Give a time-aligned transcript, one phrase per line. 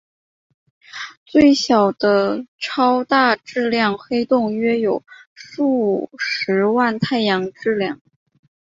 [1.27, 5.03] 最小的超大质量黑洞约有
[5.35, 8.01] 数十万太阳质量。